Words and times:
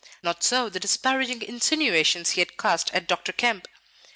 Not 0.23 0.43
so 0.43 0.67
the 0.67 0.79
disparaging 0.79 1.43
insinuations 1.43 2.31
he 2.31 2.41
had 2.41 2.57
cast 2.57 2.89
at 2.91 3.07
Dr. 3.07 3.31
Kemp. 3.31 3.67